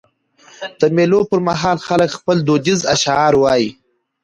[0.79, 3.69] د مېلو پر مهال خلک خپل دودیز اشعار وايي.